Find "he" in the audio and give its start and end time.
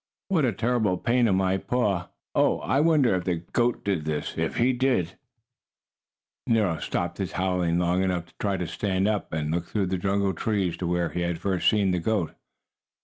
4.57-4.73, 11.09-11.21